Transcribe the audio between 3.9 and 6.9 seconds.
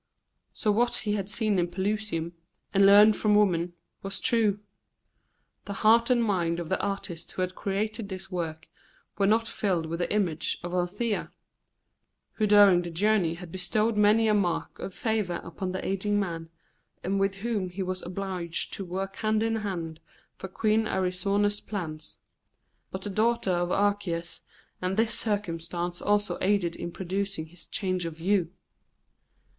was true. The heart and mind of the